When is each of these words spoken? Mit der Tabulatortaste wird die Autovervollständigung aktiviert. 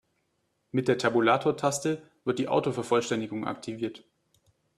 Mit 0.71 0.87
der 0.87 0.97
Tabulatortaste 0.97 2.01
wird 2.23 2.39
die 2.39 2.47
Autovervollständigung 2.47 3.45
aktiviert. 3.45 4.03